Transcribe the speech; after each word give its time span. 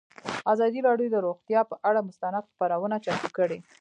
ازادي 0.53 0.79
راډیو 0.87 1.07
د 1.13 1.17
روغتیا 1.25 1.59
پر 1.69 1.77
اړه 1.89 1.99
مستند 2.07 2.47
خپرونه 2.53 2.95
چمتو 3.05 3.29
کړې. 3.37 3.57